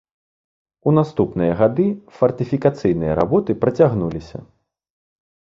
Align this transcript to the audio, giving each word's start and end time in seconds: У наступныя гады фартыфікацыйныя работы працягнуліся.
У 0.91 0.93
наступныя 0.99 1.57
гады 1.59 1.85
фартыфікацыйныя 2.21 3.13
работы 3.21 3.51
працягнуліся. 3.67 4.37